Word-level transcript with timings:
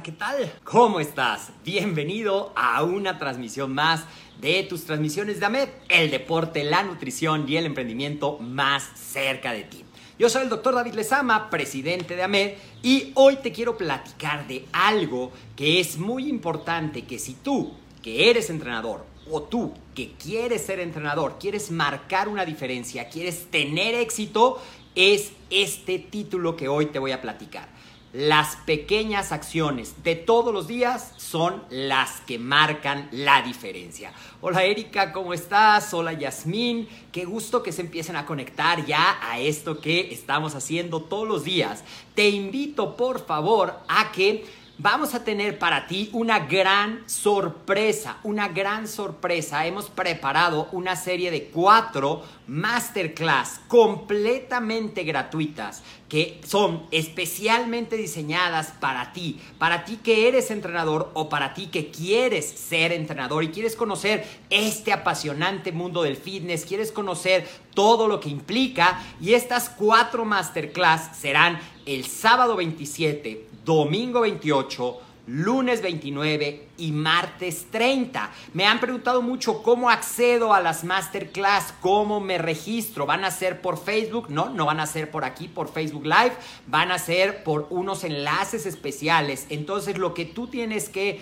¿qué 0.00 0.12
tal? 0.12 0.50
¿Cómo 0.64 1.00
estás? 1.00 1.50
Bienvenido 1.64 2.54
a 2.56 2.82
una 2.82 3.18
transmisión 3.18 3.74
más 3.74 4.04
de 4.40 4.62
tus 4.62 4.84
transmisiones 4.84 5.38
de 5.38 5.46
AMED, 5.46 5.68
el 5.90 6.10
deporte, 6.10 6.64
la 6.64 6.82
nutrición 6.82 7.44
y 7.46 7.56
el 7.56 7.66
emprendimiento 7.66 8.38
más 8.38 8.88
cerca 8.94 9.52
de 9.52 9.64
ti. 9.64 9.84
Yo 10.18 10.30
soy 10.30 10.44
el 10.44 10.48
doctor 10.48 10.74
David 10.74 10.94
Lezama, 10.94 11.50
presidente 11.50 12.16
de 12.16 12.22
AMED, 12.22 12.54
y 12.82 13.12
hoy 13.16 13.36
te 13.36 13.52
quiero 13.52 13.76
platicar 13.76 14.46
de 14.46 14.64
algo 14.72 15.30
que 15.56 15.78
es 15.78 15.98
muy 15.98 16.26
importante, 16.26 17.02
que 17.02 17.18
si 17.18 17.34
tú, 17.34 17.74
que 18.02 18.30
eres 18.30 18.48
entrenador, 18.48 19.04
o 19.30 19.42
tú, 19.42 19.74
que 19.94 20.12
quieres 20.12 20.62
ser 20.62 20.80
entrenador, 20.80 21.36
quieres 21.38 21.70
marcar 21.70 22.28
una 22.28 22.46
diferencia, 22.46 23.10
quieres 23.10 23.50
tener 23.50 23.94
éxito, 23.94 24.62
es 24.94 25.32
este 25.50 25.98
título 25.98 26.56
que 26.56 26.68
hoy 26.68 26.86
te 26.86 26.98
voy 26.98 27.12
a 27.12 27.20
platicar. 27.20 27.68
Las 28.12 28.56
pequeñas 28.56 29.32
acciones 29.32 30.02
de 30.04 30.16
todos 30.16 30.52
los 30.52 30.68
días 30.68 31.14
son 31.16 31.62
las 31.70 32.20
que 32.20 32.38
marcan 32.38 33.08
la 33.10 33.40
diferencia. 33.40 34.12
Hola 34.42 34.64
Erika, 34.64 35.14
¿cómo 35.14 35.32
estás? 35.32 35.94
Hola 35.94 36.12
Yasmín, 36.12 36.86
qué 37.10 37.24
gusto 37.24 37.62
que 37.62 37.72
se 37.72 37.80
empiecen 37.80 38.16
a 38.16 38.26
conectar 38.26 38.84
ya 38.84 39.18
a 39.22 39.38
esto 39.38 39.80
que 39.80 40.12
estamos 40.12 40.54
haciendo 40.54 41.00
todos 41.00 41.26
los 41.26 41.44
días. 41.44 41.84
Te 42.14 42.28
invito 42.28 42.98
por 42.98 43.24
favor 43.24 43.80
a 43.88 44.12
que 44.12 44.44
vamos 44.82 45.14
a 45.14 45.22
tener 45.22 45.60
para 45.60 45.86
ti 45.86 46.10
una 46.12 46.40
gran 46.40 47.08
sorpresa, 47.08 48.18
una 48.24 48.48
gran 48.48 48.88
sorpresa. 48.88 49.64
Hemos 49.64 49.88
preparado 49.88 50.68
una 50.72 50.96
serie 50.96 51.30
de 51.30 51.44
cuatro 51.44 52.24
masterclass 52.48 53.60
completamente 53.68 55.04
gratuitas 55.04 55.84
que 56.08 56.40
son 56.44 56.82
especialmente 56.90 57.96
diseñadas 57.96 58.72
para 58.80 59.12
ti, 59.12 59.40
para 59.56 59.84
ti 59.84 60.00
que 60.02 60.26
eres 60.26 60.50
entrenador 60.50 61.10
o 61.14 61.28
para 61.28 61.54
ti 61.54 61.68
que 61.68 61.90
quieres 61.92 62.44
ser 62.44 62.92
entrenador 62.92 63.44
y 63.44 63.48
quieres 63.48 63.76
conocer 63.76 64.26
este 64.50 64.92
apasionante 64.92 65.70
mundo 65.70 66.02
del 66.02 66.16
fitness, 66.16 66.66
quieres 66.66 66.90
conocer 66.90 67.48
todo 67.72 68.08
lo 68.08 68.18
que 68.18 68.28
implica 68.28 69.00
y 69.20 69.34
estas 69.34 69.70
cuatro 69.70 70.24
masterclass 70.24 71.16
serán 71.16 71.60
el 71.86 72.04
sábado 72.04 72.56
27, 72.56 73.46
domingo 73.64 74.22
28, 74.22 75.00
lunes 75.26 75.82
29 75.82 76.68
y 76.78 76.92
martes 76.92 77.66
30. 77.70 78.30
Me 78.54 78.66
han 78.66 78.80
preguntado 78.80 79.22
mucho 79.22 79.62
cómo 79.62 79.90
accedo 79.90 80.52
a 80.52 80.60
las 80.60 80.84
masterclass, 80.84 81.74
cómo 81.80 82.20
me 82.20 82.38
registro. 82.38 83.06
¿Van 83.06 83.24
a 83.24 83.30
ser 83.30 83.60
por 83.60 83.78
Facebook? 83.78 84.30
No, 84.30 84.50
no 84.50 84.66
van 84.66 84.80
a 84.80 84.86
ser 84.86 85.10
por 85.10 85.24
aquí, 85.24 85.48
por 85.48 85.72
Facebook 85.72 86.04
Live. 86.04 86.32
Van 86.66 86.90
a 86.90 86.98
ser 86.98 87.44
por 87.44 87.66
unos 87.70 88.04
enlaces 88.04 88.66
especiales. 88.66 89.46
Entonces 89.48 89.98
lo 89.98 90.14
que 90.14 90.24
tú 90.24 90.48
tienes 90.48 90.88
que 90.88 91.20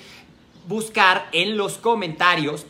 buscar 0.67 1.28
en 1.33 1.57
los 1.57 1.78
comentarios 1.78 2.67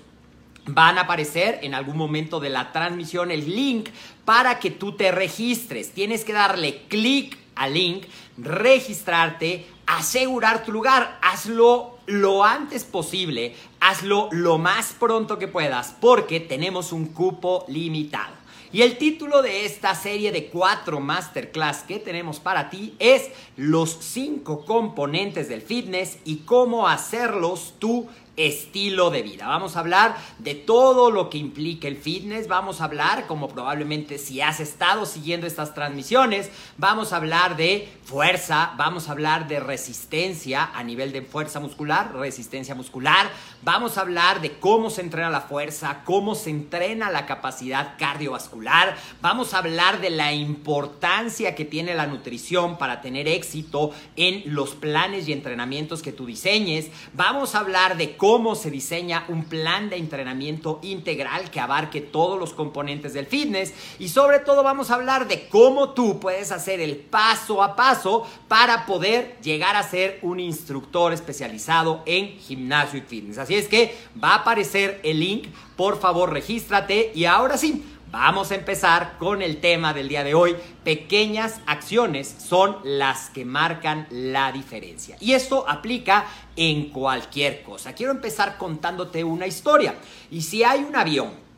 van 0.66 0.98
a 0.98 1.02
aparecer 1.02 1.58
en 1.62 1.74
algún 1.74 1.96
momento 1.96 2.38
de 2.38 2.50
la 2.50 2.72
transmisión 2.72 3.30
el 3.30 3.54
link 3.54 3.88
para 4.24 4.58
que 4.58 4.70
tú 4.70 4.96
te 4.96 5.10
registres. 5.10 5.92
Tienes 5.92 6.24
que 6.24 6.32
darle 6.32 6.82
clic 6.88 7.38
al 7.54 7.74
link, 7.74 8.04
registrarte, 8.42 9.66
asegurar 9.86 10.64
tu 10.64 10.72
lugar. 10.72 11.18
Hazlo 11.22 11.98
lo 12.06 12.44
antes 12.44 12.84
posible, 12.84 13.54
hazlo 13.80 14.28
lo 14.32 14.58
más 14.58 14.94
pronto 14.98 15.38
que 15.38 15.48
puedas, 15.48 15.94
porque 16.00 16.40
tenemos 16.40 16.92
un 16.92 17.06
cupo 17.06 17.64
limitado. 17.68 18.40
Y 18.72 18.82
el 18.82 18.98
título 18.98 19.42
de 19.42 19.64
esta 19.64 19.96
serie 19.96 20.30
de 20.30 20.46
cuatro 20.46 21.00
masterclass 21.00 21.82
que 21.82 21.98
tenemos 21.98 22.38
para 22.38 22.70
ti 22.70 22.94
es 23.00 23.30
Los 23.56 23.98
cinco 24.00 24.64
componentes 24.64 25.48
del 25.48 25.60
fitness 25.60 26.18
y 26.24 26.38
cómo 26.38 26.86
hacerlos 26.86 27.74
tú 27.80 28.06
estilo 28.46 29.10
de 29.10 29.22
vida. 29.22 29.46
Vamos 29.46 29.76
a 29.76 29.80
hablar 29.80 30.16
de 30.38 30.54
todo 30.54 31.10
lo 31.10 31.28
que 31.28 31.38
implica 31.38 31.88
el 31.88 31.96
fitness, 31.96 32.48
vamos 32.48 32.80
a 32.80 32.84
hablar, 32.84 33.26
como 33.26 33.48
probablemente 33.48 34.18
si 34.18 34.40
has 34.40 34.60
estado 34.60 35.04
siguiendo 35.04 35.46
estas 35.46 35.74
transmisiones, 35.74 36.50
vamos 36.78 37.12
a 37.12 37.16
hablar 37.16 37.56
de 37.56 37.88
fuerza, 38.04 38.72
vamos 38.76 39.08
a 39.08 39.12
hablar 39.12 39.46
de 39.46 39.60
resistencia 39.60 40.70
a 40.74 40.82
nivel 40.82 41.12
de 41.12 41.22
fuerza 41.22 41.60
muscular, 41.60 42.14
resistencia 42.14 42.74
muscular, 42.74 43.30
vamos 43.62 43.98
a 43.98 44.02
hablar 44.02 44.40
de 44.40 44.58
cómo 44.58 44.90
se 44.90 45.02
entrena 45.02 45.30
la 45.30 45.42
fuerza, 45.42 46.02
cómo 46.04 46.34
se 46.34 46.50
entrena 46.50 47.10
la 47.10 47.26
capacidad 47.26 47.96
cardiovascular, 47.98 48.96
vamos 49.20 49.54
a 49.54 49.58
hablar 49.58 50.00
de 50.00 50.10
la 50.10 50.32
importancia 50.32 51.54
que 51.54 51.64
tiene 51.64 51.94
la 51.94 52.06
nutrición 52.06 52.78
para 52.78 53.00
tener 53.00 53.28
éxito 53.28 53.92
en 54.16 54.54
los 54.54 54.74
planes 54.74 55.28
y 55.28 55.32
entrenamientos 55.32 56.02
que 56.02 56.12
tú 56.12 56.26
diseñes, 56.26 56.90
vamos 57.12 57.54
a 57.54 57.60
hablar 57.60 57.96
de 57.96 58.16
cómo 58.16 58.29
se 58.54 58.70
diseña 58.70 59.24
un 59.28 59.44
plan 59.44 59.90
de 59.90 59.96
entrenamiento 59.96 60.78
integral 60.82 61.50
que 61.50 61.58
abarque 61.58 62.00
todos 62.00 62.38
los 62.38 62.54
componentes 62.54 63.12
del 63.12 63.26
fitness. 63.26 63.74
Y 63.98 64.08
sobre 64.08 64.38
todo 64.38 64.62
vamos 64.62 64.90
a 64.90 64.94
hablar 64.94 65.26
de 65.26 65.48
cómo 65.48 65.90
tú 65.90 66.20
puedes 66.20 66.52
hacer 66.52 66.80
el 66.80 66.96
paso 66.96 67.60
a 67.60 67.74
paso 67.74 68.24
para 68.46 68.86
poder 68.86 69.36
llegar 69.42 69.74
a 69.74 69.82
ser 69.82 70.20
un 70.22 70.38
instructor 70.38 71.12
especializado 71.12 72.02
en 72.06 72.38
gimnasio 72.38 73.00
y 73.00 73.02
fitness. 73.02 73.38
Así 73.38 73.56
es 73.56 73.66
que 73.66 73.96
va 74.22 74.30
a 74.30 74.36
aparecer 74.36 75.00
el 75.02 75.18
link, 75.18 75.48
por 75.76 75.98
favor 75.98 76.32
regístrate. 76.32 77.10
Y 77.14 77.24
ahora 77.24 77.58
sí, 77.58 77.84
Vamos 78.10 78.50
a 78.50 78.56
empezar 78.56 79.18
con 79.18 79.40
el 79.40 79.60
tema 79.60 79.94
del 79.94 80.08
día 80.08 80.24
de 80.24 80.34
hoy. 80.34 80.56
Pequeñas 80.82 81.60
acciones 81.66 82.26
son 82.26 82.78
las 82.82 83.30
que 83.30 83.44
marcan 83.44 84.08
la 84.10 84.50
diferencia. 84.50 85.16
Y 85.20 85.34
esto 85.34 85.64
aplica 85.68 86.26
en 86.56 86.90
cualquier 86.90 87.62
cosa. 87.62 87.92
Quiero 87.92 88.10
empezar 88.10 88.58
contándote 88.58 89.22
una 89.22 89.46
historia. 89.46 89.94
Y 90.28 90.42
si 90.42 90.64
hay 90.64 90.80
un 90.80 90.96
avión 90.96 91.49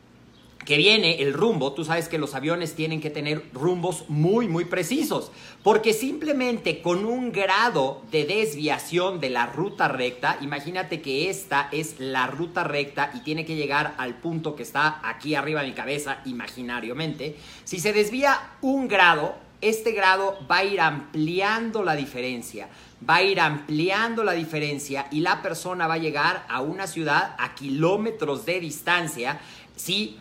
que 0.65 0.77
viene 0.77 1.21
el 1.21 1.33
rumbo, 1.33 1.73
tú 1.73 1.83
sabes 1.83 2.07
que 2.07 2.17
los 2.17 2.35
aviones 2.35 2.75
tienen 2.75 3.01
que 3.01 3.09
tener 3.09 3.43
rumbos 3.53 4.05
muy, 4.07 4.47
muy 4.47 4.65
precisos, 4.65 5.31
porque 5.61 5.93
simplemente 5.93 6.81
con 6.81 7.05
un 7.05 7.31
grado 7.31 8.01
de 8.11 8.25
desviación 8.25 9.19
de 9.19 9.29
la 9.29 9.45
ruta 9.45 9.87
recta, 9.87 10.37
imagínate 10.41 11.01
que 11.01 11.29
esta 11.29 11.69
es 11.71 11.99
la 11.99 12.27
ruta 12.27 12.63
recta 12.63 13.11
y 13.13 13.19
tiene 13.19 13.45
que 13.45 13.55
llegar 13.55 13.95
al 13.97 14.15
punto 14.15 14.55
que 14.55 14.63
está 14.63 15.01
aquí 15.07 15.35
arriba 15.35 15.61
de 15.61 15.67
mi 15.67 15.73
cabeza, 15.73 16.19
imaginariamente, 16.25 17.35
si 17.63 17.79
se 17.79 17.93
desvía 17.93 18.39
un 18.61 18.87
grado, 18.87 19.35
este 19.61 19.91
grado 19.91 20.37
va 20.49 20.57
a 20.57 20.65
ir 20.65 20.81
ampliando 20.81 21.83
la 21.83 21.95
diferencia, 21.95 22.67
va 23.07 23.17
a 23.17 23.23
ir 23.23 23.39
ampliando 23.39 24.23
la 24.23 24.33
diferencia 24.33 25.07
y 25.11 25.21
la 25.21 25.41
persona 25.41 25.87
va 25.87 25.95
a 25.95 25.99
llegar 25.99 26.45
a 26.49 26.61
una 26.61 26.85
ciudad 26.85 27.35
a 27.37 27.55
kilómetros 27.55 28.45
de 28.45 28.59
distancia 28.59 29.39
si 29.75 30.17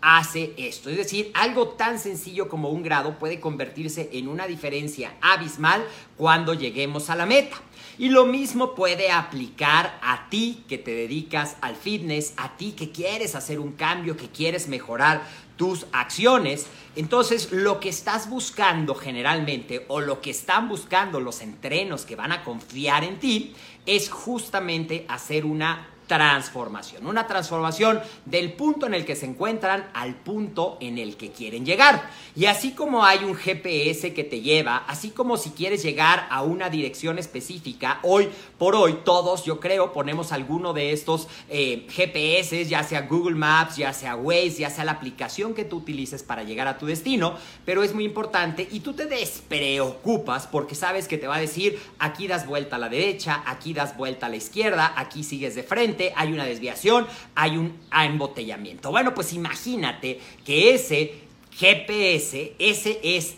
hace 0.00 0.54
esto. 0.56 0.90
Es 0.90 0.96
decir, 0.96 1.30
algo 1.34 1.68
tan 1.68 1.98
sencillo 1.98 2.48
como 2.48 2.70
un 2.70 2.82
grado 2.82 3.18
puede 3.18 3.40
convertirse 3.40 4.10
en 4.12 4.28
una 4.28 4.46
diferencia 4.46 5.14
abismal 5.20 5.84
cuando 6.16 6.54
lleguemos 6.54 7.10
a 7.10 7.16
la 7.16 7.26
meta. 7.26 7.56
Y 7.98 8.10
lo 8.10 8.26
mismo 8.26 8.74
puede 8.74 9.10
aplicar 9.10 9.98
a 10.02 10.28
ti 10.30 10.62
que 10.68 10.78
te 10.78 10.92
dedicas 10.92 11.56
al 11.60 11.74
fitness, 11.74 12.32
a 12.36 12.56
ti 12.56 12.72
que 12.72 12.92
quieres 12.92 13.34
hacer 13.34 13.58
un 13.58 13.72
cambio, 13.72 14.16
que 14.16 14.28
quieres 14.28 14.68
mejorar 14.68 15.22
tus 15.56 15.86
acciones. 15.92 16.66
Entonces, 16.94 17.50
lo 17.50 17.80
que 17.80 17.88
estás 17.88 18.30
buscando 18.30 18.94
generalmente 18.94 19.84
o 19.88 20.00
lo 20.00 20.20
que 20.20 20.30
están 20.30 20.68
buscando 20.68 21.18
los 21.18 21.40
entrenos 21.40 22.04
que 22.04 22.14
van 22.14 22.30
a 22.30 22.44
confiar 22.44 23.02
en 23.02 23.18
ti 23.18 23.54
es 23.84 24.10
justamente 24.10 25.04
hacer 25.08 25.44
una 25.44 25.88
transformación. 26.08 27.06
Una 27.06 27.28
transformación 27.28 28.00
del 28.24 28.54
punto 28.54 28.86
en 28.86 28.94
el 28.94 29.04
que 29.04 29.14
se 29.14 29.26
encuentran 29.26 29.88
al 29.94 30.16
punto 30.16 30.78
en 30.80 30.98
el 30.98 31.16
que 31.16 31.30
quieren 31.30 31.64
llegar. 31.64 32.10
Y 32.34 32.46
así 32.46 32.72
como 32.72 33.04
hay 33.04 33.22
un 33.22 33.36
GPS 33.36 34.12
que 34.14 34.24
te 34.24 34.40
lleva, 34.40 34.78
así 34.88 35.10
como 35.10 35.36
si 35.36 35.50
quieres 35.50 35.82
llegar 35.82 36.26
a 36.30 36.42
una 36.42 36.70
dirección 36.70 37.18
específica, 37.18 38.00
hoy 38.02 38.28
por 38.56 38.74
hoy 38.74 39.00
todos, 39.04 39.44
yo 39.44 39.60
creo, 39.60 39.92
ponemos 39.92 40.32
alguno 40.32 40.72
de 40.72 40.92
estos 40.92 41.28
eh, 41.48 41.86
GPS, 41.90 42.64
ya 42.64 42.82
sea 42.82 43.02
Google 43.02 43.36
Maps, 43.36 43.76
ya 43.76 43.92
sea 43.92 44.16
Waze, 44.16 44.60
ya 44.60 44.70
sea 44.70 44.84
la 44.84 44.92
aplicación 44.92 45.54
que 45.54 45.64
tú 45.64 45.76
utilices 45.76 46.22
para 46.22 46.42
llegar 46.42 46.66
a 46.66 46.78
tu 46.78 46.86
destino, 46.86 47.34
pero 47.64 47.82
es 47.82 47.94
muy 47.94 48.04
importante 48.04 48.66
y 48.70 48.80
tú 48.80 48.94
te 48.94 49.04
despreocupas 49.04 50.46
porque 50.46 50.74
sabes 50.74 51.06
que 51.06 51.18
te 51.18 51.26
va 51.26 51.36
a 51.36 51.40
decir, 51.40 51.78
aquí 51.98 52.26
das 52.26 52.46
vuelta 52.46 52.76
a 52.76 52.78
la 52.78 52.88
derecha, 52.88 53.42
aquí 53.44 53.74
das 53.74 53.96
vuelta 53.96 54.26
a 54.26 54.30
la 54.30 54.36
izquierda, 54.36 54.94
aquí 54.96 55.22
sigues 55.22 55.54
de 55.54 55.62
frente 55.62 55.97
hay 56.16 56.32
una 56.32 56.44
desviación, 56.44 57.06
hay 57.34 57.56
un 57.56 57.78
embotellamiento. 57.92 58.90
Bueno, 58.90 59.14
pues 59.14 59.32
imagínate 59.32 60.20
que 60.44 60.74
ese 60.74 61.14
GPS, 61.56 62.54
ese 62.58 63.00
es 63.02 63.34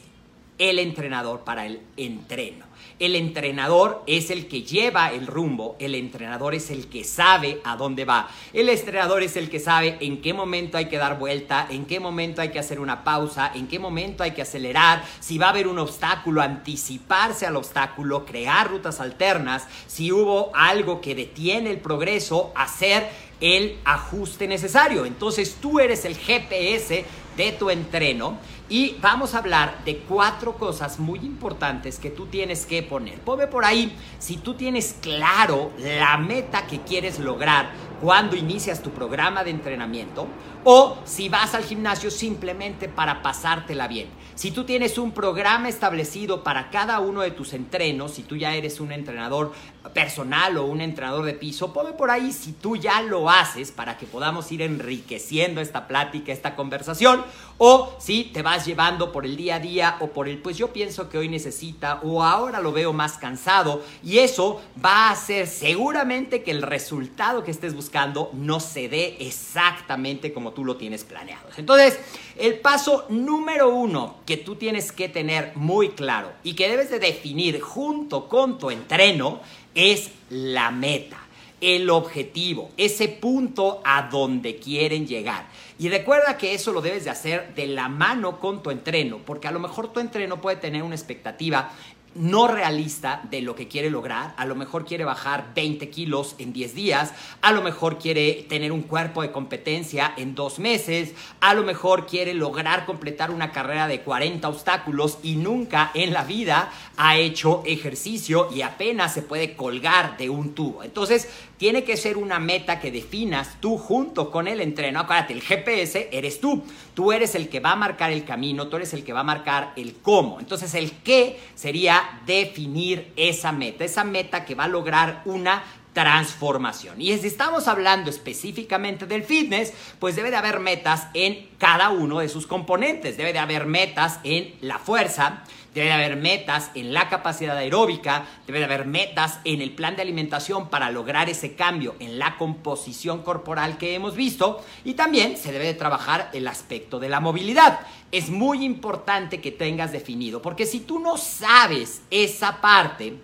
el 0.58 0.78
entrenador 0.78 1.40
para 1.40 1.66
el 1.66 1.80
entreno. 1.96 2.69
El 3.00 3.16
entrenador 3.16 4.02
es 4.06 4.30
el 4.30 4.46
que 4.46 4.62
lleva 4.62 5.10
el 5.10 5.26
rumbo, 5.26 5.74
el 5.78 5.94
entrenador 5.94 6.54
es 6.54 6.70
el 6.70 6.86
que 6.86 7.02
sabe 7.02 7.58
a 7.64 7.74
dónde 7.74 8.04
va, 8.04 8.28
el 8.52 8.68
entrenador 8.68 9.22
es 9.22 9.36
el 9.36 9.48
que 9.48 9.58
sabe 9.58 9.96
en 10.00 10.20
qué 10.20 10.34
momento 10.34 10.76
hay 10.76 10.84
que 10.84 10.98
dar 10.98 11.18
vuelta, 11.18 11.66
en 11.70 11.86
qué 11.86 11.98
momento 11.98 12.42
hay 12.42 12.50
que 12.50 12.58
hacer 12.58 12.78
una 12.78 13.02
pausa, 13.02 13.52
en 13.54 13.68
qué 13.68 13.78
momento 13.78 14.22
hay 14.22 14.32
que 14.32 14.42
acelerar, 14.42 15.02
si 15.18 15.38
va 15.38 15.46
a 15.46 15.50
haber 15.50 15.66
un 15.66 15.78
obstáculo, 15.78 16.42
anticiparse 16.42 17.46
al 17.46 17.56
obstáculo, 17.56 18.26
crear 18.26 18.70
rutas 18.70 19.00
alternas, 19.00 19.66
si 19.86 20.12
hubo 20.12 20.54
algo 20.54 21.00
que 21.00 21.14
detiene 21.14 21.70
el 21.70 21.78
progreso, 21.78 22.52
hacer 22.54 23.08
el 23.40 23.78
ajuste 23.84 24.46
necesario. 24.46 25.06
Entonces 25.06 25.56
tú 25.60 25.80
eres 25.80 26.04
el 26.04 26.16
GPS 26.16 27.06
de 27.36 27.52
tu 27.52 27.70
entreno 27.70 28.38
y 28.70 28.96
vamos 29.02 29.34
a 29.34 29.38
hablar 29.38 29.84
de 29.84 29.98
cuatro 29.98 30.54
cosas 30.56 31.00
muy 31.00 31.18
importantes 31.18 31.98
que 31.98 32.08
tú 32.08 32.26
tienes 32.26 32.64
que 32.64 32.84
poner. 32.84 33.18
Ponme 33.18 33.48
por 33.48 33.64
ahí 33.64 33.94
si 34.20 34.36
tú 34.36 34.54
tienes 34.54 34.96
claro 35.02 35.72
la 35.78 36.16
meta 36.16 36.68
que 36.68 36.80
quieres 36.80 37.18
lograr 37.18 37.72
cuando 38.00 38.36
inicias 38.36 38.80
tu 38.80 38.90
programa 38.90 39.44
de 39.44 39.50
entrenamiento 39.50 40.26
o 40.64 40.98
si 41.04 41.28
vas 41.28 41.54
al 41.54 41.64
gimnasio 41.64 42.10
simplemente 42.10 42.88
para 42.88 43.22
pasártela 43.22 43.88
bien. 43.88 44.08
Si 44.34 44.52
tú 44.52 44.64
tienes 44.64 44.96
un 44.96 45.12
programa 45.12 45.68
establecido 45.68 46.42
para 46.42 46.70
cada 46.70 47.00
uno 47.00 47.20
de 47.20 47.30
tus 47.30 47.52
entrenos, 47.52 48.12
si 48.12 48.22
tú 48.22 48.36
ya 48.36 48.54
eres 48.54 48.80
un 48.80 48.92
entrenador 48.92 49.52
personal 49.92 50.56
o 50.56 50.64
un 50.64 50.80
entrenador 50.80 51.26
de 51.26 51.34
piso, 51.34 51.72
ponme 51.74 51.92
por 51.92 52.10
ahí 52.10 52.32
si 52.32 52.52
tú 52.52 52.76
ya 52.76 53.02
lo 53.02 53.28
haces 53.28 53.70
para 53.70 53.98
que 53.98 54.06
podamos 54.06 54.50
ir 54.52 54.62
enriqueciendo 54.62 55.60
esta 55.60 55.86
plática, 55.86 56.32
esta 56.32 56.56
conversación, 56.56 57.22
o 57.58 57.94
si 57.98 58.24
te 58.24 58.40
vas 58.40 58.59
llevando 58.66 59.12
por 59.12 59.24
el 59.24 59.36
día 59.36 59.56
a 59.56 59.60
día 59.60 59.96
o 60.00 60.08
por 60.08 60.28
el, 60.28 60.38
pues 60.38 60.56
yo 60.56 60.72
pienso 60.72 61.08
que 61.08 61.18
hoy 61.18 61.28
necesita 61.28 62.00
o 62.02 62.22
ahora 62.22 62.60
lo 62.60 62.72
veo 62.72 62.92
más 62.92 63.18
cansado 63.18 63.82
y 64.02 64.18
eso 64.18 64.60
va 64.84 65.08
a 65.08 65.10
hacer 65.12 65.46
seguramente 65.46 66.42
que 66.42 66.50
el 66.50 66.62
resultado 66.62 67.44
que 67.44 67.50
estés 67.50 67.74
buscando 67.74 68.30
no 68.32 68.60
se 68.60 68.88
dé 68.88 69.16
exactamente 69.20 70.32
como 70.32 70.52
tú 70.52 70.64
lo 70.64 70.76
tienes 70.76 71.04
planeado. 71.04 71.48
Entonces, 71.56 71.98
el 72.36 72.58
paso 72.58 73.06
número 73.08 73.70
uno 73.70 74.16
que 74.26 74.36
tú 74.36 74.56
tienes 74.56 74.92
que 74.92 75.08
tener 75.08 75.52
muy 75.54 75.90
claro 75.90 76.32
y 76.42 76.54
que 76.54 76.68
debes 76.68 76.90
de 76.90 76.98
definir 76.98 77.60
junto 77.60 78.28
con 78.28 78.58
tu 78.58 78.70
entreno 78.70 79.40
es 79.74 80.10
la 80.28 80.70
meta 80.70 81.29
el 81.60 81.90
objetivo, 81.90 82.70
ese 82.76 83.08
punto 83.08 83.80
a 83.84 84.08
donde 84.10 84.56
quieren 84.56 85.06
llegar. 85.06 85.46
Y 85.78 85.88
recuerda 85.88 86.36
que 86.36 86.54
eso 86.54 86.72
lo 86.72 86.80
debes 86.80 87.04
de 87.04 87.10
hacer 87.10 87.54
de 87.54 87.66
la 87.66 87.88
mano 87.88 88.38
con 88.38 88.62
tu 88.62 88.70
entreno, 88.70 89.18
porque 89.24 89.48
a 89.48 89.52
lo 89.52 89.60
mejor 89.60 89.92
tu 89.92 90.00
entreno 90.00 90.40
puede 90.40 90.56
tener 90.56 90.82
una 90.82 90.94
expectativa 90.94 91.70
no 92.14 92.48
realista 92.48 93.22
de 93.30 93.40
lo 93.40 93.54
que 93.54 93.68
quiere 93.68 93.90
lograr. 93.90 94.34
A 94.36 94.44
lo 94.44 94.54
mejor 94.54 94.84
quiere 94.84 95.04
bajar 95.04 95.52
20 95.54 95.88
kilos 95.90 96.34
en 96.38 96.52
10 96.52 96.74
días, 96.74 97.12
a 97.40 97.52
lo 97.52 97.62
mejor 97.62 97.98
quiere 97.98 98.46
tener 98.48 98.72
un 98.72 98.82
cuerpo 98.82 99.22
de 99.22 99.30
competencia 99.30 100.12
en 100.16 100.34
dos 100.34 100.58
meses, 100.58 101.14
a 101.40 101.54
lo 101.54 101.62
mejor 101.62 102.06
quiere 102.06 102.34
lograr 102.34 102.86
completar 102.86 103.30
una 103.30 103.52
carrera 103.52 103.86
de 103.86 104.00
40 104.00 104.48
obstáculos 104.48 105.18
y 105.22 105.36
nunca 105.36 105.90
en 105.94 106.12
la 106.12 106.24
vida 106.24 106.70
ha 106.96 107.16
hecho 107.16 107.62
ejercicio 107.64 108.48
y 108.54 108.62
apenas 108.62 109.14
se 109.14 109.22
puede 109.22 109.54
colgar 109.54 110.16
de 110.16 110.30
un 110.30 110.54
tubo. 110.54 110.82
Entonces, 110.82 111.28
tiene 111.60 111.84
que 111.84 111.98
ser 111.98 112.16
una 112.16 112.38
meta 112.38 112.80
que 112.80 112.90
definas 112.90 113.58
tú 113.60 113.76
junto 113.76 114.30
con 114.30 114.48
el 114.48 114.62
entreno. 114.62 115.00
Acuérdate, 115.00 115.34
el 115.34 115.42
GPS 115.42 116.08
eres 116.10 116.40
tú. 116.40 116.62
Tú 116.94 117.12
eres 117.12 117.34
el 117.34 117.50
que 117.50 117.60
va 117.60 117.72
a 117.72 117.76
marcar 117.76 118.10
el 118.10 118.24
camino, 118.24 118.68
tú 118.68 118.76
eres 118.76 118.94
el 118.94 119.04
que 119.04 119.12
va 119.12 119.20
a 119.20 119.24
marcar 119.24 119.74
el 119.76 119.96
cómo. 119.96 120.40
Entonces, 120.40 120.74
el 120.74 120.92
qué 121.02 121.38
sería 121.54 121.99
definir 122.26 123.12
esa 123.16 123.52
meta, 123.52 123.84
esa 123.84 124.04
meta 124.04 124.44
que 124.44 124.54
va 124.54 124.64
a 124.64 124.68
lograr 124.68 125.22
una 125.24 125.62
transformación. 125.92 127.00
Y 127.00 127.16
si 127.18 127.26
estamos 127.26 127.66
hablando 127.68 128.10
específicamente 128.10 129.06
del 129.06 129.24
fitness, 129.24 129.72
pues 129.98 130.16
debe 130.16 130.30
de 130.30 130.36
haber 130.36 130.60
metas 130.60 131.08
en 131.14 131.48
cada 131.58 131.90
uno 131.90 132.20
de 132.20 132.28
sus 132.28 132.46
componentes. 132.46 133.16
Debe 133.16 133.32
de 133.32 133.38
haber 133.38 133.66
metas 133.66 134.20
en 134.22 134.54
la 134.60 134.78
fuerza, 134.78 135.42
debe 135.74 135.86
de 135.86 135.92
haber 135.92 136.16
metas 136.16 136.70
en 136.74 136.92
la 136.92 137.08
capacidad 137.08 137.56
aeróbica, 137.56 138.26
debe 138.46 138.58
de 138.58 138.64
haber 138.64 138.86
metas 138.86 139.38
en 139.44 139.60
el 139.60 139.72
plan 139.72 139.96
de 139.96 140.02
alimentación 140.02 140.68
para 140.68 140.90
lograr 140.90 141.28
ese 141.28 141.54
cambio 141.54 141.94
en 142.00 142.18
la 142.18 142.36
composición 142.36 143.22
corporal 143.22 143.78
que 143.78 143.94
hemos 143.94 144.16
visto 144.16 144.64
y 144.84 144.94
también 144.94 145.36
se 145.36 145.52
debe 145.52 145.66
de 145.66 145.74
trabajar 145.74 146.30
el 146.32 146.48
aspecto 146.48 146.98
de 146.98 147.08
la 147.08 147.20
movilidad. 147.20 147.80
Es 148.10 148.30
muy 148.30 148.64
importante 148.64 149.40
que 149.40 149.52
tengas 149.52 149.92
definido, 149.92 150.42
porque 150.42 150.66
si 150.66 150.80
tú 150.80 150.98
no 150.98 151.16
sabes 151.16 152.02
esa 152.10 152.60
parte, 152.60 153.14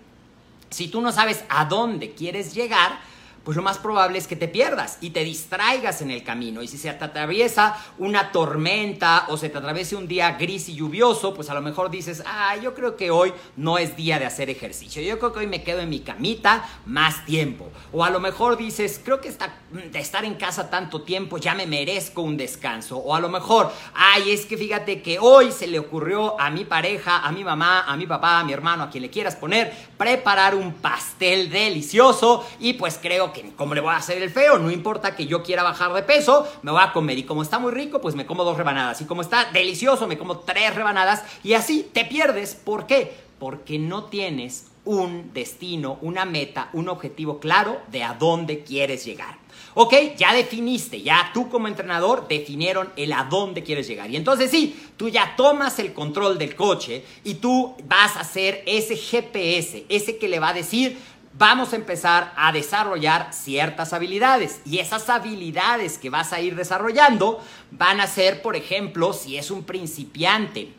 si 0.69 0.87
tú 0.87 1.01
no 1.01 1.11
sabes 1.11 1.43
a 1.49 1.65
dónde 1.65 2.11
quieres 2.11 2.53
llegar, 2.53 2.99
pues 3.47 3.55
lo 3.55 3.63
más 3.63 3.77
probable 3.77 4.17
es 4.17 4.27
que 4.27 4.35
te 4.35 4.49
pierdas 4.49 4.97
y 4.99 5.11
te 5.11 5.23
distraigas 5.23 6.01
en 6.01 6.11
el 6.11 6.21
camino. 6.21 6.61
Y 6.61 6.67
si 6.67 6.77
se 6.77 6.91
te 6.91 7.05
atraviesa 7.05 7.77
una 7.97 8.33
tormenta 8.33 9.23
o 9.29 9.37
se 9.37 9.47
te 9.47 9.57
atraviesa 9.57 9.95
un 9.95 10.05
día 10.05 10.33
gris 10.33 10.67
y 10.67 10.75
lluvioso, 10.75 11.33
pues 11.33 11.49
a 11.49 11.53
lo 11.53 11.61
mejor 11.61 11.89
dices, 11.89 12.21
ah, 12.25 12.57
yo 12.57 12.75
creo 12.75 12.97
que 12.97 13.09
hoy 13.09 13.31
no 13.55 13.77
es 13.77 13.95
día 13.95 14.19
de 14.19 14.25
hacer 14.25 14.49
ejercicio. 14.49 15.01
Yo 15.01 15.17
creo 15.17 15.31
que 15.31 15.39
hoy 15.39 15.47
me 15.47 15.63
quedo 15.63 15.79
en 15.79 15.87
mi 15.87 16.01
camita 16.01 16.67
más 16.85 17.23
tiempo. 17.23 17.69
O 17.93 18.03
a 18.03 18.09
lo 18.09 18.19
mejor 18.19 18.57
dices, 18.57 18.99
creo 19.01 19.21
que 19.21 19.31
de 19.31 19.97
estar 19.97 20.25
en 20.25 20.35
casa 20.35 20.69
tanto 20.69 21.03
tiempo 21.03 21.37
ya 21.37 21.55
me 21.55 21.65
merezco 21.65 22.23
un 22.23 22.35
descanso. 22.35 22.97
O 22.97 23.15
a 23.15 23.21
lo 23.21 23.29
mejor, 23.29 23.71
ay, 23.93 24.31
es 24.31 24.45
que 24.45 24.57
fíjate 24.57 25.01
que 25.01 25.19
hoy 25.19 25.53
se 25.53 25.67
le 25.67 25.79
ocurrió 25.79 26.37
a 26.37 26.49
mi 26.49 26.65
pareja, 26.65 27.19
a 27.19 27.31
mi 27.31 27.45
mamá, 27.45 27.85
a 27.87 27.95
mi 27.95 28.07
papá, 28.07 28.41
a 28.41 28.43
mi 28.43 28.51
hermano, 28.51 28.83
a 28.83 28.89
quien 28.89 29.03
le 29.03 29.09
quieras 29.09 29.37
poner, 29.37 29.73
preparar 29.97 30.53
un 30.53 30.73
pastel 30.73 31.49
delicioso 31.49 32.45
y 32.59 32.73
pues 32.73 32.99
creo 33.01 33.31
que 33.31 33.36
como 33.55 33.75
le 33.75 33.81
voy 33.81 33.91
a 33.91 33.97
hacer 33.97 34.21
el 34.21 34.29
feo, 34.29 34.57
no 34.57 34.71
importa 34.71 35.15
que 35.15 35.25
yo 35.25 35.43
quiera 35.43 35.63
bajar 35.63 35.93
de 35.93 36.03
peso, 36.03 36.47
me 36.61 36.71
voy 36.71 36.81
a 36.83 36.93
comer 36.93 37.17
y 37.17 37.23
como 37.23 37.41
está 37.41 37.59
muy 37.59 37.71
rico, 37.71 38.01
pues 38.01 38.15
me 38.15 38.25
como 38.25 38.43
dos 38.43 38.57
rebanadas 38.57 39.01
y 39.01 39.05
como 39.05 39.21
está 39.21 39.51
delicioso, 39.51 40.07
me 40.07 40.17
como 40.17 40.39
tres 40.39 40.75
rebanadas 40.75 41.23
y 41.43 41.53
así 41.53 41.89
te 41.93 42.05
pierdes. 42.05 42.55
¿Por 42.55 42.87
qué? 42.87 43.13
Porque 43.39 43.79
no 43.79 44.05
tienes 44.05 44.67
un 44.87 45.33
destino, 45.33 45.99
una 46.01 46.25
meta, 46.25 46.69
un 46.73 46.87
objetivo 46.89 47.39
claro 47.39 47.81
de 47.91 48.03
a 48.03 48.13
dónde 48.13 48.63
quieres 48.63 49.05
llegar. 49.05 49.37
Ok, 49.73 49.93
ya 50.17 50.33
definiste, 50.33 51.01
ya 51.01 51.29
tú 51.33 51.49
como 51.49 51.67
entrenador 51.67 52.27
definieron 52.27 52.89
el 52.95 53.13
a 53.13 53.25
dónde 53.25 53.61
quieres 53.61 53.87
llegar. 53.87 54.09
Y 54.09 54.15
entonces 54.15 54.49
sí, 54.49 54.75
tú 54.95 55.09
ya 55.09 55.35
tomas 55.35 55.77
el 55.77 55.93
control 55.93 56.37
del 56.39 56.55
coche 56.55 57.03
y 57.23 57.35
tú 57.35 57.75
vas 57.83 58.15
a 58.15 58.23
ser 58.23 58.63
ese 58.65 58.95
GPS, 58.95 59.85
ese 59.89 60.17
que 60.17 60.29
le 60.29 60.39
va 60.39 60.49
a 60.49 60.53
decir, 60.53 60.97
vamos 61.37 61.73
a 61.73 61.75
empezar 61.75 62.33
a 62.35 62.51
desarrollar 62.51 63.33
ciertas 63.33 63.93
habilidades. 63.93 64.61
Y 64.65 64.79
esas 64.79 65.09
habilidades 65.09 65.97
que 65.97 66.09
vas 66.09 66.33
a 66.33 66.41
ir 66.41 66.55
desarrollando 66.55 67.43
van 67.71 67.99
a 67.99 68.07
ser, 68.07 68.41
por 68.41 68.55
ejemplo, 68.55 69.13
si 69.13 69.37
es 69.37 69.51
un 69.51 69.63
principiante 69.63 70.73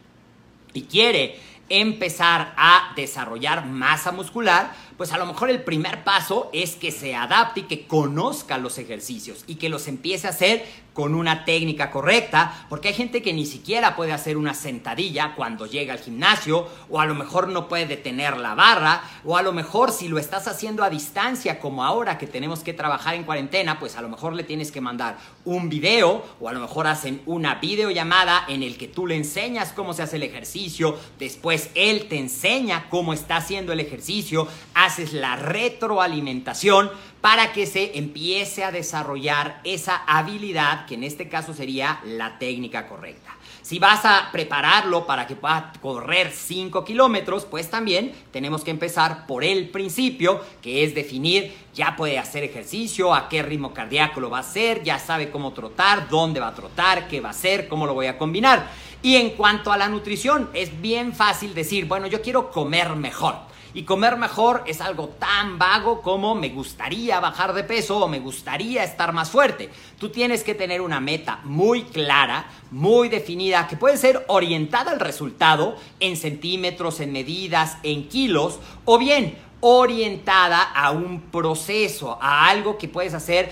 y 0.72 0.82
quiere 0.82 1.38
empezar 1.68 2.54
a 2.56 2.92
desarrollar 2.96 3.66
masa 3.66 4.10
muscular, 4.10 4.72
pues 4.98 5.12
a 5.12 5.16
lo 5.16 5.24
mejor 5.24 5.48
el 5.48 5.62
primer 5.62 6.04
paso 6.04 6.50
es 6.52 6.74
que 6.74 6.90
se 6.90 7.14
adapte 7.14 7.60
y 7.60 7.62
que 7.62 7.86
conozca 7.86 8.58
los 8.58 8.76
ejercicios 8.76 9.44
y 9.46 9.54
que 9.54 9.70
los 9.70 9.88
empiece 9.88 10.26
a 10.26 10.30
hacer 10.30 10.66
con 10.98 11.14
una 11.14 11.44
técnica 11.44 11.92
correcta, 11.92 12.66
porque 12.68 12.88
hay 12.88 12.94
gente 12.94 13.22
que 13.22 13.32
ni 13.32 13.46
siquiera 13.46 13.94
puede 13.94 14.12
hacer 14.12 14.36
una 14.36 14.52
sentadilla 14.52 15.36
cuando 15.36 15.64
llega 15.64 15.92
al 15.92 16.00
gimnasio, 16.00 16.66
o 16.90 16.98
a 16.98 17.06
lo 17.06 17.14
mejor 17.14 17.46
no 17.46 17.68
puede 17.68 17.86
detener 17.86 18.36
la 18.36 18.56
barra, 18.56 19.04
o 19.24 19.36
a 19.36 19.42
lo 19.42 19.52
mejor 19.52 19.92
si 19.92 20.08
lo 20.08 20.18
estás 20.18 20.48
haciendo 20.48 20.82
a 20.82 20.90
distancia, 20.90 21.60
como 21.60 21.84
ahora 21.84 22.18
que 22.18 22.26
tenemos 22.26 22.64
que 22.64 22.74
trabajar 22.74 23.14
en 23.14 23.22
cuarentena, 23.22 23.78
pues 23.78 23.94
a 23.94 24.02
lo 24.02 24.08
mejor 24.08 24.32
le 24.32 24.42
tienes 24.42 24.72
que 24.72 24.80
mandar 24.80 25.18
un 25.44 25.68
video, 25.68 26.24
o 26.40 26.48
a 26.48 26.52
lo 26.52 26.58
mejor 26.58 26.88
hacen 26.88 27.22
una 27.26 27.54
videollamada 27.54 28.44
en 28.48 28.64
el 28.64 28.76
que 28.76 28.88
tú 28.88 29.06
le 29.06 29.14
enseñas 29.14 29.72
cómo 29.72 29.94
se 29.94 30.02
hace 30.02 30.16
el 30.16 30.24
ejercicio, 30.24 30.98
después 31.20 31.70
él 31.76 32.08
te 32.08 32.18
enseña 32.18 32.88
cómo 32.90 33.12
está 33.12 33.36
haciendo 33.36 33.72
el 33.72 33.78
ejercicio, 33.78 34.48
haces 34.88 35.12
la 35.12 35.36
retroalimentación 35.36 36.90
para 37.20 37.52
que 37.52 37.66
se 37.66 37.98
empiece 37.98 38.64
a 38.64 38.72
desarrollar 38.72 39.60
esa 39.64 39.96
habilidad 40.06 40.86
que 40.86 40.94
en 40.94 41.04
este 41.04 41.28
caso 41.28 41.52
sería 41.52 42.00
la 42.04 42.38
técnica 42.38 42.86
correcta. 42.86 43.36
Si 43.60 43.78
vas 43.78 44.06
a 44.06 44.30
prepararlo 44.32 45.06
para 45.06 45.26
que 45.26 45.36
pueda 45.36 45.74
correr 45.82 46.32
5 46.32 46.86
kilómetros, 46.86 47.44
pues 47.44 47.68
también 47.68 48.14
tenemos 48.30 48.64
que 48.64 48.70
empezar 48.70 49.26
por 49.26 49.44
el 49.44 49.68
principio, 49.68 50.42
que 50.62 50.84
es 50.84 50.94
definir, 50.94 51.54
ya 51.74 51.94
puede 51.94 52.18
hacer 52.18 52.44
ejercicio, 52.44 53.14
a 53.14 53.28
qué 53.28 53.42
ritmo 53.42 53.74
cardíaco 53.74 54.20
lo 54.20 54.30
va 54.30 54.38
a 54.38 54.40
hacer, 54.40 54.82
ya 54.82 54.98
sabe 54.98 55.30
cómo 55.30 55.52
trotar, 55.52 56.08
dónde 56.08 56.40
va 56.40 56.48
a 56.48 56.54
trotar, 56.54 57.08
qué 57.08 57.20
va 57.20 57.28
a 57.28 57.32
hacer, 57.32 57.68
cómo 57.68 57.84
lo 57.84 57.92
voy 57.92 58.06
a 58.06 58.16
combinar. 58.16 58.70
Y 59.02 59.16
en 59.16 59.30
cuanto 59.30 59.70
a 59.70 59.76
la 59.76 59.90
nutrición, 59.90 60.48
es 60.54 60.80
bien 60.80 61.12
fácil 61.12 61.52
decir, 61.52 61.84
bueno, 61.84 62.06
yo 62.06 62.22
quiero 62.22 62.50
comer 62.50 62.96
mejor. 62.96 63.47
Y 63.74 63.82
comer 63.82 64.16
mejor 64.16 64.64
es 64.66 64.80
algo 64.80 65.08
tan 65.18 65.58
vago 65.58 66.00
como 66.02 66.34
me 66.34 66.48
gustaría 66.48 67.20
bajar 67.20 67.52
de 67.52 67.64
peso 67.64 67.98
o 67.98 68.08
me 68.08 68.20
gustaría 68.20 68.82
estar 68.82 69.12
más 69.12 69.30
fuerte. 69.30 69.70
Tú 69.98 70.08
tienes 70.08 70.42
que 70.42 70.54
tener 70.54 70.80
una 70.80 71.00
meta 71.00 71.40
muy 71.44 71.82
clara, 71.82 72.46
muy 72.70 73.08
definida, 73.08 73.68
que 73.68 73.76
puede 73.76 73.96
ser 73.96 74.24
orientada 74.28 74.90
al 74.90 75.00
resultado 75.00 75.76
en 76.00 76.16
centímetros, 76.16 77.00
en 77.00 77.12
medidas, 77.12 77.78
en 77.82 78.08
kilos, 78.08 78.58
o 78.84 78.98
bien 78.98 79.36
orientada 79.60 80.62
a 80.62 80.92
un 80.92 81.22
proceso, 81.22 82.18
a 82.20 82.48
algo 82.48 82.78
que 82.78 82.88
puedes 82.88 83.14
hacer, 83.14 83.50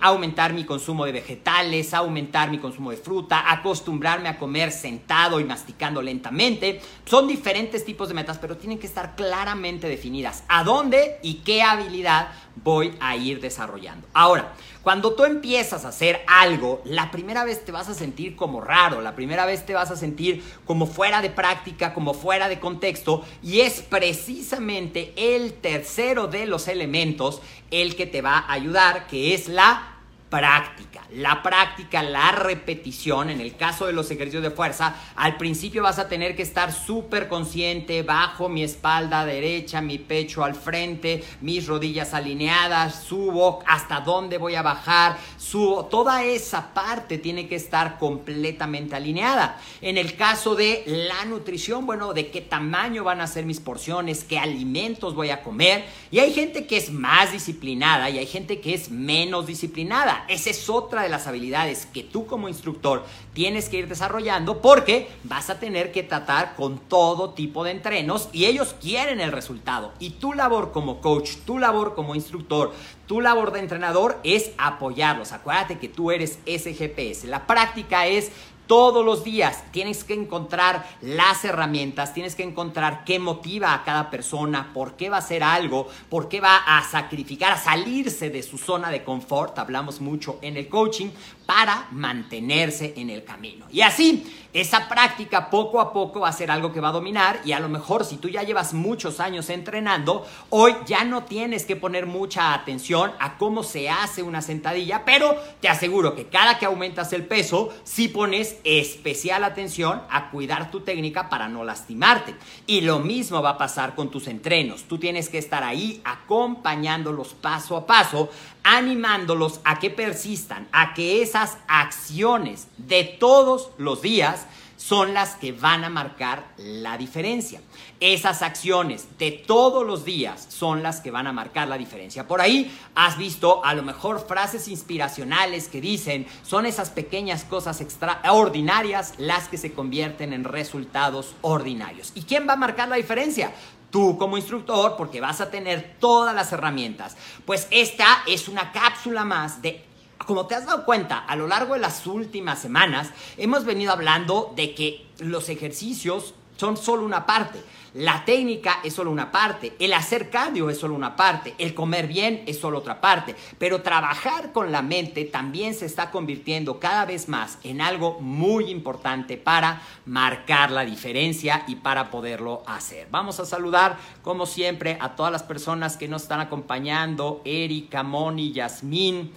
aumentar 0.00 0.52
mi 0.52 0.64
consumo 0.64 1.04
de 1.04 1.12
vegetales, 1.12 1.94
aumentar 1.94 2.50
mi 2.50 2.58
consumo 2.58 2.90
de 2.90 2.96
fruta, 2.96 3.50
acostumbrarme 3.50 4.28
a 4.28 4.38
comer 4.38 4.70
sentado 4.70 5.40
y 5.40 5.44
masticando 5.44 6.02
lentamente. 6.02 6.80
Son 7.04 7.26
diferentes 7.26 7.84
tipos 7.84 8.08
de 8.08 8.14
metas, 8.14 8.38
pero 8.38 8.56
tienen 8.56 8.78
que 8.78 8.86
estar 8.86 9.16
claramente 9.16 9.88
definidas. 9.88 10.44
¿A 10.48 10.62
dónde 10.64 11.18
y 11.22 11.34
qué 11.36 11.62
habilidad 11.62 12.28
voy 12.56 12.94
a 13.00 13.16
ir 13.16 13.40
desarrollando? 13.40 14.06
Ahora, 14.12 14.52
cuando 14.86 15.14
tú 15.14 15.24
empiezas 15.24 15.84
a 15.84 15.88
hacer 15.88 16.20
algo, 16.28 16.80
la 16.84 17.10
primera 17.10 17.42
vez 17.42 17.64
te 17.64 17.72
vas 17.72 17.88
a 17.88 17.94
sentir 17.94 18.36
como 18.36 18.60
raro, 18.60 19.00
la 19.00 19.16
primera 19.16 19.44
vez 19.44 19.66
te 19.66 19.74
vas 19.74 19.90
a 19.90 19.96
sentir 19.96 20.44
como 20.64 20.86
fuera 20.86 21.22
de 21.22 21.28
práctica, 21.28 21.92
como 21.92 22.14
fuera 22.14 22.48
de 22.48 22.60
contexto, 22.60 23.24
y 23.42 23.62
es 23.62 23.82
precisamente 23.82 25.12
el 25.16 25.54
tercero 25.54 26.28
de 26.28 26.46
los 26.46 26.68
elementos 26.68 27.42
el 27.72 27.96
que 27.96 28.06
te 28.06 28.22
va 28.22 28.38
a 28.38 28.52
ayudar, 28.52 29.08
que 29.08 29.34
es 29.34 29.48
la 29.48 29.95
práctica. 30.28 31.02
La 31.12 31.40
práctica, 31.42 32.02
la 32.02 32.32
repetición, 32.32 33.30
en 33.30 33.40
el 33.40 33.56
caso 33.56 33.86
de 33.86 33.92
los 33.92 34.10
ejercicios 34.10 34.42
de 34.42 34.50
fuerza, 34.50 34.96
al 35.14 35.36
principio 35.36 35.84
vas 35.84 36.00
a 36.00 36.08
tener 36.08 36.34
que 36.34 36.42
estar 36.42 36.72
súper 36.72 37.28
consciente, 37.28 38.02
bajo 38.02 38.48
mi 38.48 38.64
espalda 38.64 39.24
derecha, 39.24 39.80
mi 39.80 39.98
pecho 39.98 40.42
al 40.42 40.56
frente, 40.56 41.22
mis 41.40 41.66
rodillas 41.66 42.12
alineadas, 42.12 43.04
subo, 43.04 43.60
hasta 43.66 44.00
dónde 44.00 44.38
voy 44.38 44.56
a 44.56 44.62
bajar, 44.62 45.16
subo, 45.38 45.86
toda 45.86 46.24
esa 46.24 46.74
parte 46.74 47.18
tiene 47.18 47.46
que 47.46 47.54
estar 47.54 47.98
completamente 47.98 48.96
alineada. 48.96 49.60
En 49.80 49.96
el 49.96 50.16
caso 50.16 50.56
de 50.56 50.82
la 50.86 51.24
nutrición, 51.24 51.86
bueno, 51.86 52.12
de 52.12 52.30
qué 52.30 52.40
tamaño 52.40 53.04
van 53.04 53.20
a 53.20 53.28
ser 53.28 53.46
mis 53.46 53.60
porciones, 53.60 54.24
qué 54.24 54.38
alimentos 54.38 55.14
voy 55.14 55.30
a 55.30 55.42
comer, 55.42 55.84
y 56.10 56.18
hay 56.18 56.32
gente 56.32 56.66
que 56.66 56.76
es 56.76 56.90
más 56.90 57.30
disciplinada 57.30 58.10
y 58.10 58.18
hay 58.18 58.26
gente 58.26 58.60
que 58.60 58.74
es 58.74 58.90
menos 58.90 59.46
disciplinada. 59.46 60.15
Esa 60.28 60.50
es 60.50 60.68
otra 60.68 61.02
de 61.02 61.08
las 61.08 61.26
habilidades 61.26 61.86
que 61.86 62.02
tú 62.02 62.26
como 62.26 62.48
instructor 62.48 63.04
tienes 63.32 63.68
que 63.68 63.78
ir 63.78 63.88
desarrollando 63.88 64.60
porque 64.60 65.08
vas 65.24 65.50
a 65.50 65.58
tener 65.58 65.92
que 65.92 66.02
tratar 66.02 66.54
con 66.56 66.78
todo 66.78 67.30
tipo 67.30 67.64
de 67.64 67.72
entrenos 67.72 68.28
y 68.32 68.46
ellos 68.46 68.74
quieren 68.80 69.20
el 69.20 69.32
resultado. 69.32 69.92
Y 69.98 70.10
tu 70.10 70.32
labor 70.32 70.72
como 70.72 71.00
coach, 71.00 71.36
tu 71.44 71.58
labor 71.58 71.94
como 71.94 72.14
instructor, 72.14 72.72
tu 73.06 73.20
labor 73.20 73.52
de 73.52 73.60
entrenador 73.60 74.18
es 74.24 74.50
apoyarlos. 74.58 75.32
Acuérdate 75.32 75.78
que 75.78 75.88
tú 75.88 76.10
eres 76.10 76.38
ese 76.46 76.74
GPS. 76.74 77.26
La 77.26 77.46
práctica 77.46 78.06
es 78.06 78.32
todos 78.66 79.04
los 79.04 79.24
días 79.24 79.64
tienes 79.70 80.04
que 80.04 80.14
encontrar 80.14 80.86
las 81.00 81.44
herramientas, 81.44 82.14
tienes 82.14 82.34
que 82.34 82.42
encontrar 82.42 83.04
qué 83.04 83.18
motiva 83.18 83.74
a 83.74 83.84
cada 83.84 84.10
persona, 84.10 84.72
por 84.72 84.96
qué 84.96 85.08
va 85.08 85.16
a 85.16 85.20
hacer 85.20 85.42
algo, 85.42 85.88
por 86.08 86.28
qué 86.28 86.40
va 86.40 86.56
a 86.56 86.82
sacrificar, 86.88 87.52
a 87.52 87.58
salirse 87.58 88.30
de 88.30 88.42
su 88.42 88.58
zona 88.58 88.90
de 88.90 89.04
confort, 89.04 89.58
hablamos 89.58 90.00
mucho 90.00 90.38
en 90.42 90.56
el 90.56 90.68
coaching, 90.68 91.08
para 91.46 91.86
mantenerse 91.92 92.94
en 92.96 93.08
el 93.10 93.24
camino. 93.24 93.66
Y 93.70 93.80
así, 93.80 94.24
esa 94.60 94.88
práctica 94.88 95.50
poco 95.50 95.80
a 95.80 95.92
poco 95.92 96.20
va 96.20 96.28
a 96.30 96.32
ser 96.32 96.50
algo 96.50 96.72
que 96.72 96.80
va 96.80 96.88
a 96.88 96.92
dominar 96.92 97.40
y 97.44 97.52
a 97.52 97.60
lo 97.60 97.68
mejor 97.68 98.04
si 98.04 98.16
tú 98.16 98.28
ya 98.28 98.42
llevas 98.42 98.72
muchos 98.72 99.20
años 99.20 99.50
entrenando, 99.50 100.26
hoy 100.48 100.74
ya 100.86 101.04
no 101.04 101.24
tienes 101.24 101.66
que 101.66 101.76
poner 101.76 102.06
mucha 102.06 102.54
atención 102.54 103.12
a 103.18 103.36
cómo 103.36 103.62
se 103.62 103.90
hace 103.90 104.22
una 104.22 104.40
sentadilla, 104.40 105.04
pero 105.04 105.36
te 105.60 105.68
aseguro 105.68 106.14
que 106.14 106.28
cada 106.28 106.58
que 106.58 106.64
aumentas 106.64 107.12
el 107.12 107.26
peso, 107.26 107.68
sí 107.84 108.08
pones 108.08 108.56
especial 108.64 109.44
atención 109.44 110.00
a 110.08 110.30
cuidar 110.30 110.70
tu 110.70 110.80
técnica 110.80 111.28
para 111.28 111.48
no 111.48 111.62
lastimarte. 111.62 112.34
Y 112.66 112.80
lo 112.80 112.98
mismo 112.98 113.42
va 113.42 113.50
a 113.50 113.58
pasar 113.58 113.94
con 113.94 114.10
tus 114.10 114.26
entrenos. 114.26 114.84
Tú 114.84 114.98
tienes 114.98 115.28
que 115.28 115.38
estar 115.38 115.64
ahí 115.64 116.00
acompañándolos 116.04 117.34
paso 117.34 117.76
a 117.76 117.86
paso, 117.86 118.30
animándolos 118.68 119.60
a 119.62 119.78
que 119.78 119.90
persistan, 119.90 120.66
a 120.72 120.92
que 120.92 121.22
esas 121.22 121.56
acciones 121.68 122.66
de 122.76 123.04
todos 123.04 123.70
los 123.78 124.02
días 124.02 124.44
son 124.76 125.14
las 125.14 125.36
que 125.36 125.52
van 125.52 125.84
a 125.84 125.88
marcar 125.88 126.48
la 126.58 126.98
diferencia. 126.98 127.60
Esas 128.00 128.42
acciones 128.42 129.06
de 129.18 129.30
todos 129.30 129.86
los 129.86 130.04
días 130.04 130.46
son 130.50 130.82
las 130.82 131.00
que 131.00 131.12
van 131.12 131.28
a 131.28 131.32
marcar 131.32 131.68
la 131.68 131.78
diferencia. 131.78 132.26
Por 132.26 132.40
ahí 132.40 132.76
has 132.94 133.16
visto 133.16 133.64
a 133.64 133.72
lo 133.74 133.84
mejor 133.84 134.26
frases 134.26 134.66
inspiracionales 134.68 135.68
que 135.68 135.80
dicen, 135.80 136.26
son 136.42 136.66
esas 136.66 136.90
pequeñas 136.90 137.44
cosas 137.44 137.80
extraordinarias 137.80 139.14
las 139.16 139.48
que 139.48 139.58
se 139.58 139.72
convierten 139.72 140.32
en 140.32 140.44
resultados 140.44 141.34
ordinarios. 141.40 142.12
¿Y 142.14 142.22
quién 142.22 142.48
va 142.48 142.54
a 142.54 142.56
marcar 142.56 142.88
la 142.88 142.96
diferencia? 142.96 143.52
Tú 143.96 144.18
como 144.18 144.36
instructor 144.36 144.94
porque 144.98 145.22
vas 145.22 145.40
a 145.40 145.50
tener 145.50 145.96
todas 145.98 146.34
las 146.34 146.52
herramientas. 146.52 147.16
Pues 147.46 147.66
esta 147.70 148.24
es 148.26 148.46
una 148.46 148.70
cápsula 148.70 149.24
más 149.24 149.62
de 149.62 149.82
como 150.26 150.46
te 150.46 150.54
has 150.54 150.66
dado 150.66 150.84
cuenta, 150.84 151.20
a 151.20 151.34
lo 151.34 151.46
largo 151.46 151.72
de 151.72 151.80
las 151.80 152.06
últimas 152.06 152.58
semanas 152.58 153.08
hemos 153.38 153.64
venido 153.64 153.92
hablando 153.92 154.52
de 154.54 154.74
que 154.74 155.06
los 155.18 155.48
ejercicios 155.48 156.34
son 156.56 156.76
solo 156.76 157.04
una 157.04 157.26
parte. 157.26 157.62
La 157.94 158.26
técnica 158.26 158.80
es 158.84 158.92
solo 158.92 159.10
una 159.10 159.32
parte, 159.32 159.74
el 159.78 159.94
hacer 159.94 160.28
cardio 160.28 160.68
es 160.68 160.76
solo 160.76 160.94
una 160.94 161.16
parte, 161.16 161.54
el 161.56 161.72
comer 161.72 162.06
bien 162.06 162.42
es 162.46 162.60
solo 162.60 162.80
otra 162.80 163.00
parte, 163.00 163.34
pero 163.56 163.80
trabajar 163.80 164.52
con 164.52 164.70
la 164.70 164.82
mente 164.82 165.24
también 165.24 165.72
se 165.72 165.86
está 165.86 166.10
convirtiendo 166.10 166.78
cada 166.78 167.06
vez 167.06 167.26
más 167.26 167.56
en 167.62 167.80
algo 167.80 168.20
muy 168.20 168.70
importante 168.70 169.38
para 169.38 169.80
marcar 170.04 170.72
la 170.72 170.84
diferencia 170.84 171.64
y 171.66 171.76
para 171.76 172.10
poderlo 172.10 172.62
hacer. 172.66 173.08
Vamos 173.10 173.40
a 173.40 173.46
saludar 173.46 173.96
como 174.20 174.44
siempre 174.44 174.98
a 175.00 175.16
todas 175.16 175.32
las 175.32 175.42
personas 175.42 175.96
que 175.96 176.06
nos 176.06 176.24
están 176.24 176.40
acompañando, 176.40 177.40
Erika, 177.46 178.02
Moni, 178.02 178.52
Yasmín. 178.52 179.32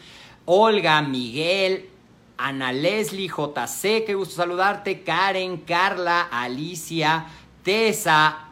Olga, 0.52 1.04
Miguel, 1.04 1.92
Ana 2.42 2.72
Leslie, 2.72 3.28
JC, 3.28 4.06
qué 4.06 4.14
gusto 4.16 4.36
saludarte, 4.36 5.04
Karen, 5.04 5.58
Carla, 5.58 6.30
Alicia, 6.32 7.26
Tessa, 7.62 8.48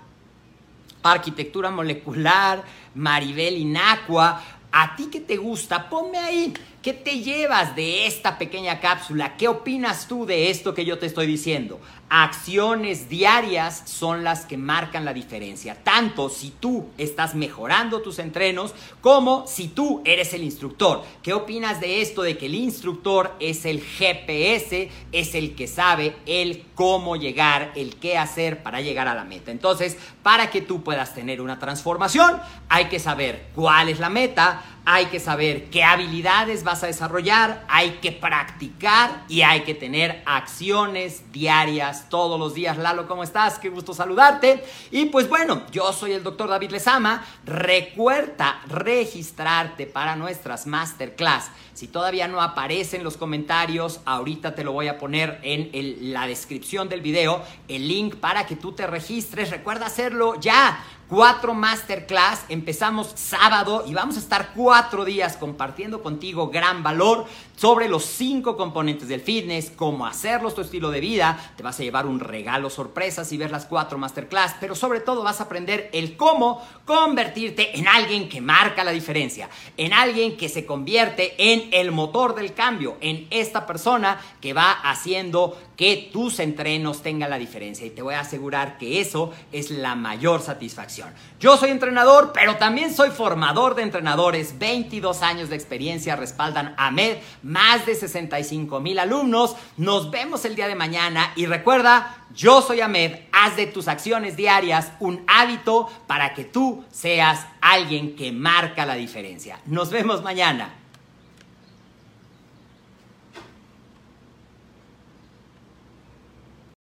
arquitectura 1.02 1.72
molecular, 1.72 2.66
Maribel 2.94 3.56
Inacua. 3.56 4.44
A 4.74 4.94
ti 4.98 5.06
que 5.06 5.22
te 5.22 5.38
gusta, 5.38 5.88
ponme 5.90 6.18
ahí. 6.18 6.54
¿Qué 6.82 6.94
te 6.94 7.20
llevas 7.20 7.76
de 7.76 8.06
esta 8.06 8.38
pequeña 8.38 8.80
cápsula? 8.80 9.36
¿Qué 9.36 9.48
opinas 9.48 10.08
tú 10.08 10.26
de 10.26 10.52
esto 10.52 10.76
que 10.76 10.86
yo 10.86 11.00
te 11.00 11.08
estoy 11.08 11.26
diciendo? 11.26 11.82
Acciones 12.10 13.10
diarias 13.10 13.84
son 13.86 14.24
las 14.24 14.46
que 14.46 14.56
marcan 14.56 15.04
la 15.04 15.12
diferencia, 15.12 15.76
tanto 15.84 16.30
si 16.30 16.52
tú 16.52 16.88
estás 16.98 17.36
mejorando 17.36 18.02
tus 18.02 18.20
entrenos 18.20 18.74
como 19.02 19.46
si 19.48 19.68
tú 19.68 20.02
eres 20.06 20.34
el 20.34 20.44
instructor. 20.44 21.04
¿Qué 21.22 21.34
opinas 21.34 21.82
de 21.82 22.02
esto 22.02 22.22
de 22.22 22.38
que 22.38 22.46
el 22.46 22.56
instructor 22.56 23.36
es 23.42 23.66
el 23.66 23.82
GPS, 23.82 24.90
es 25.12 25.36
el 25.36 25.56
que 25.56 25.68
sabe 25.68 26.16
el 26.26 26.64
cómo 26.76 27.18
llegar, 27.18 27.74
el 27.76 27.98
qué 27.98 28.18
hacer 28.18 28.64
para 28.64 28.80
llegar 28.80 29.10
a 29.10 29.16
la 29.16 29.26
meta? 29.26 29.52
Entonces, 29.52 29.98
para 30.24 30.50
que 30.50 30.62
tú 30.62 30.84
puedas 30.84 31.14
tener 31.14 31.42
una 31.42 31.60
transformación, 31.60 32.40
hay 32.70 32.86
que 32.86 33.00
saber 33.00 33.48
cuál 33.54 33.90
es 33.90 34.00
la 34.00 34.10
meta, 34.10 34.64
hay 34.90 35.08
que 35.08 35.20
saber 35.20 35.66
qué 35.66 35.84
habilidades 35.84 36.64
vas 36.64 36.82
a 36.82 36.88
desarrollar, 36.88 37.66
hay 37.68 38.00
que 38.02 38.14
practicar 38.14 39.26
y 39.28 39.42
hay 39.42 39.64
que 39.64 39.74
tener 39.74 40.24
acciones 40.26 41.30
diarias 41.34 42.08
todos 42.08 42.40
los 42.40 42.54
días. 42.54 42.78
Lalo, 42.78 43.06
¿cómo 43.06 43.22
estás? 43.22 43.60
Qué 43.60 43.68
gusto 43.68 43.94
saludarte. 43.94 44.64
Y 44.90 45.08
pues 45.08 45.28
bueno, 45.28 45.64
yo 45.74 45.92
soy 45.92 46.14
el 46.14 46.24
doctor 46.24 46.48
David 46.48 46.72
Lezama. 46.72 47.22
Recuerda 47.44 48.62
registrarte 48.70 49.88
para 49.88 50.16
nuestras 50.16 50.66
masterclass. 50.66 51.52
Si 51.74 51.90
todavía 51.90 52.30
no 52.30 52.42
aparece 52.42 52.96
en 52.96 53.04
los 53.04 53.18
comentarios, 53.18 54.00
ahorita 54.06 54.56
te 54.56 54.64
lo 54.64 54.72
voy 54.72 54.88
a 54.88 54.98
poner 54.98 55.40
en 55.44 56.14
la 56.14 56.28
descripción 56.28 56.88
del 56.88 57.02
video, 57.02 57.44
el 57.68 57.90
link 57.90 58.16
para 58.16 58.46
que 58.46 58.56
tú 58.56 58.72
te 58.72 58.88
registres. 58.88 59.52
Recuerda 59.52 59.88
hacerlo 59.88 60.40
ya 60.40 60.82
cuatro 61.08 61.54
masterclass. 61.54 62.46
Empezamos 62.50 63.12
sábado 63.16 63.84
y 63.88 63.94
vamos 63.94 64.18
a 64.18 64.20
estar 64.20 64.52
cuatro 64.56 65.06
días 65.06 65.38
compartiendo 65.38 66.02
contigo 66.02 66.50
gran 66.50 66.84
valor 66.84 67.26
sobre 67.56 67.90
los 67.90 68.06
cinco 68.06 68.56
componentes 68.56 69.08
del 69.08 69.22
fitness, 69.22 69.72
cómo 69.76 70.06
hacerlos 70.06 70.54
tu 70.54 70.62
estilo 70.62 70.92
de 70.92 71.00
vida. 71.00 71.54
Te 71.56 71.64
vas 71.64 71.80
a 71.80 71.84
llevar 71.84 72.06
un 72.06 72.20
regalo 72.20 72.70
sorpresa 72.70 73.26
si 73.26 73.38
ves 73.38 73.52
las 73.52 73.66
cuatro 73.66 73.98
masterclass, 73.98 74.56
pero 74.60 74.76
sobre 74.76 75.00
todo 75.00 75.24
vas 75.24 75.40
a 75.40 75.46
aprender 75.46 75.90
el 75.94 76.16
cómo 76.18 76.62
convertirte 76.86 77.78
en 77.78 77.88
alguien 77.88 78.30
que 78.30 78.42
marca 78.42 78.84
la 78.84 78.92
diferencia, 78.92 79.50
en 79.76 79.94
alguien 79.94 80.38
que 80.38 80.50
se 80.50 80.66
convierte 80.66 81.34
en 81.54 81.70
el 81.72 81.92
motor 81.92 82.36
del 82.36 82.54
cambio, 82.54 82.98
en 83.02 83.28
esta 83.32 83.66
persona 83.66 84.20
que 84.40 84.54
va 84.54 84.72
haciendo 84.72 85.58
que 85.76 86.10
tus 86.12 86.40
entrenos 86.40 87.02
tengan 87.02 87.30
la 87.30 87.38
diferencia. 87.38 87.86
Y 87.86 87.92
te 87.92 88.02
voy 88.02 88.16
a 88.16 88.22
asegurar 88.22 88.78
que 88.78 89.00
eso 89.00 89.32
es 89.52 89.72
la 89.72 89.96
mayor 89.96 90.42
satisfacción. 90.42 90.97
Yo 91.40 91.58
soy 91.58 91.70
entrenador, 91.70 92.32
pero 92.34 92.58
también 92.58 92.94
soy 92.94 93.10
formador 93.12 93.76
de 93.76 93.84
entrenadores. 93.84 94.58
22 94.58 95.22
años 95.22 95.50
de 95.50 95.56
experiencia 95.56 96.16
respaldan 96.16 96.74
a 96.78 96.92
MED, 96.92 97.18
más 97.44 97.86
de 97.86 97.96
65 97.96 98.80
mil 98.80 99.00
alumnos. 99.00 99.56
Nos 99.78 100.10
vemos 100.12 100.46
el 100.46 100.56
día 100.56 100.68
de 100.68 100.76
mañana 100.76 101.32
y 101.36 101.46
recuerda, 101.46 102.26
yo 102.34 102.62
soy 102.62 102.82
Ahmed, 102.82 103.20
haz 103.32 103.56
de 103.56 103.68
tus 103.68 103.88
acciones 103.88 104.36
diarias 104.36 104.92
un 105.00 105.24
hábito 105.28 105.88
para 106.08 106.34
que 106.34 106.44
tú 106.44 106.84
seas 106.92 107.46
alguien 107.62 108.16
que 108.16 108.32
marca 108.32 108.86
la 108.86 108.96
diferencia. 108.96 109.60
Nos 109.66 109.90
vemos 109.90 110.24
mañana. 110.24 110.77